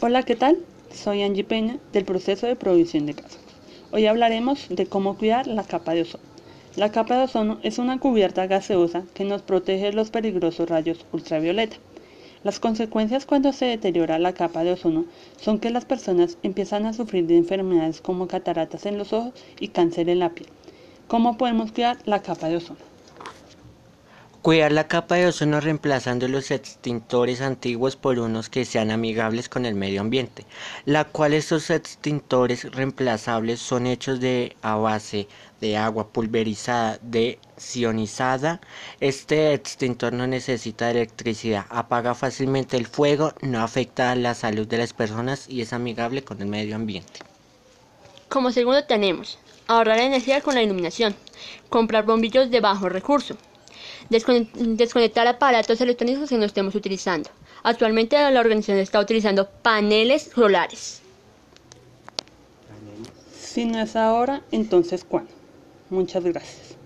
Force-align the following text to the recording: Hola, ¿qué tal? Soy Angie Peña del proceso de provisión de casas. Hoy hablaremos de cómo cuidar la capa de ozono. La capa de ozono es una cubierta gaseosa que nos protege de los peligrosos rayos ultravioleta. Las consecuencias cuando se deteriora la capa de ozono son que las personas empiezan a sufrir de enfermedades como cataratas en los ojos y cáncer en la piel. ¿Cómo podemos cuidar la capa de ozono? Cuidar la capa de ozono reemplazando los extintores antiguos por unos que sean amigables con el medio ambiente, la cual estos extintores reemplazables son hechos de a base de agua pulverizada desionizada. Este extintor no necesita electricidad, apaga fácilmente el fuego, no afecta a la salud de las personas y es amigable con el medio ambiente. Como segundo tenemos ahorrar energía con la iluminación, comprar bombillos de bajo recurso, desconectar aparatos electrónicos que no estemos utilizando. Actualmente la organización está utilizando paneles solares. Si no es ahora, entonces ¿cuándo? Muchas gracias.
Hola, 0.00 0.22
¿qué 0.22 0.36
tal? 0.36 0.58
Soy 0.94 1.24
Angie 1.24 1.42
Peña 1.42 1.76
del 1.92 2.04
proceso 2.04 2.46
de 2.46 2.54
provisión 2.54 3.04
de 3.04 3.14
casas. 3.14 3.40
Hoy 3.90 4.06
hablaremos 4.06 4.68
de 4.68 4.86
cómo 4.86 5.18
cuidar 5.18 5.48
la 5.48 5.64
capa 5.64 5.92
de 5.92 6.02
ozono. 6.02 6.22
La 6.76 6.92
capa 6.92 7.18
de 7.18 7.24
ozono 7.24 7.58
es 7.64 7.78
una 7.78 7.98
cubierta 7.98 8.46
gaseosa 8.46 9.02
que 9.12 9.24
nos 9.24 9.42
protege 9.42 9.86
de 9.86 9.94
los 9.94 10.10
peligrosos 10.10 10.68
rayos 10.68 11.04
ultravioleta. 11.10 11.78
Las 12.44 12.60
consecuencias 12.60 13.26
cuando 13.26 13.52
se 13.52 13.64
deteriora 13.64 14.20
la 14.20 14.34
capa 14.34 14.62
de 14.62 14.70
ozono 14.70 15.04
son 15.36 15.58
que 15.58 15.70
las 15.70 15.84
personas 15.84 16.38
empiezan 16.44 16.86
a 16.86 16.92
sufrir 16.92 17.26
de 17.26 17.36
enfermedades 17.36 18.00
como 18.00 18.28
cataratas 18.28 18.86
en 18.86 18.98
los 18.98 19.12
ojos 19.12 19.32
y 19.58 19.66
cáncer 19.66 20.08
en 20.10 20.20
la 20.20 20.28
piel. 20.28 20.48
¿Cómo 21.08 21.36
podemos 21.36 21.72
cuidar 21.72 21.98
la 22.04 22.22
capa 22.22 22.48
de 22.48 22.58
ozono? 22.58 22.78
Cuidar 24.48 24.72
la 24.72 24.88
capa 24.88 25.16
de 25.16 25.26
ozono 25.26 25.60
reemplazando 25.60 26.26
los 26.26 26.50
extintores 26.50 27.42
antiguos 27.42 27.96
por 27.96 28.18
unos 28.18 28.48
que 28.48 28.64
sean 28.64 28.90
amigables 28.90 29.50
con 29.50 29.66
el 29.66 29.74
medio 29.74 30.00
ambiente, 30.00 30.46
la 30.86 31.04
cual 31.04 31.34
estos 31.34 31.68
extintores 31.68 32.64
reemplazables 32.72 33.60
son 33.60 33.86
hechos 33.86 34.20
de 34.20 34.56
a 34.62 34.76
base 34.76 35.28
de 35.60 35.76
agua 35.76 36.08
pulverizada 36.08 36.98
desionizada. 37.02 38.62
Este 39.00 39.52
extintor 39.52 40.14
no 40.14 40.26
necesita 40.26 40.90
electricidad, 40.90 41.66
apaga 41.68 42.14
fácilmente 42.14 42.78
el 42.78 42.86
fuego, 42.86 43.34
no 43.42 43.60
afecta 43.60 44.12
a 44.12 44.16
la 44.16 44.32
salud 44.32 44.66
de 44.66 44.78
las 44.78 44.94
personas 44.94 45.46
y 45.46 45.60
es 45.60 45.74
amigable 45.74 46.24
con 46.24 46.40
el 46.40 46.48
medio 46.48 46.74
ambiente. 46.74 47.20
Como 48.30 48.50
segundo 48.50 48.82
tenemos 48.84 49.38
ahorrar 49.66 49.98
energía 49.98 50.40
con 50.40 50.54
la 50.54 50.62
iluminación, 50.62 51.14
comprar 51.68 52.06
bombillos 52.06 52.50
de 52.50 52.60
bajo 52.60 52.88
recurso, 52.88 53.36
desconectar 54.08 55.26
aparatos 55.26 55.80
electrónicos 55.80 56.28
que 56.28 56.38
no 56.38 56.44
estemos 56.44 56.74
utilizando. 56.74 57.30
Actualmente 57.62 58.16
la 58.16 58.40
organización 58.40 58.78
está 58.78 59.00
utilizando 59.00 59.48
paneles 59.48 60.30
solares. 60.34 61.02
Si 63.38 63.64
no 63.64 63.80
es 63.80 63.96
ahora, 63.96 64.42
entonces 64.52 65.04
¿cuándo? 65.04 65.32
Muchas 65.90 66.22
gracias. 66.24 66.77